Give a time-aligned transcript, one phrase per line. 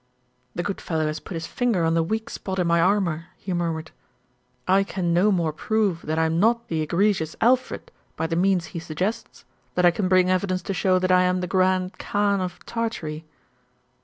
[0.55, 3.53] "The good fellow has put his finger on the weak spot in my armour," he
[3.53, 3.91] murmured.
[4.67, 8.65] "I can no more prove that I am not the egregious Alfred by the means
[8.73, 9.45] he suggests,
[9.75, 13.25] than I can bring evidence to show that I am the Grand Khan of Tartary."